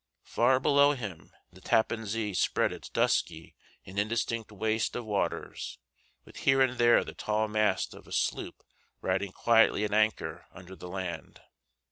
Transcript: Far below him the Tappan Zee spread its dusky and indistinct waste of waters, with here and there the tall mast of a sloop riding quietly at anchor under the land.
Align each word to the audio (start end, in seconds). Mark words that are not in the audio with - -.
Far 0.23 0.59
below 0.59 0.93
him 0.93 1.31
the 1.51 1.61
Tappan 1.61 2.07
Zee 2.07 2.33
spread 2.33 2.73
its 2.73 2.89
dusky 2.89 3.55
and 3.85 3.99
indistinct 3.99 4.51
waste 4.51 4.95
of 4.95 5.05
waters, 5.05 5.77
with 6.25 6.37
here 6.37 6.59
and 6.59 6.79
there 6.79 7.03
the 7.03 7.13
tall 7.13 7.47
mast 7.47 7.93
of 7.93 8.07
a 8.07 8.11
sloop 8.11 8.63
riding 9.01 9.31
quietly 9.31 9.83
at 9.85 9.93
anchor 9.93 10.47
under 10.55 10.75
the 10.75 10.89
land. 10.89 11.41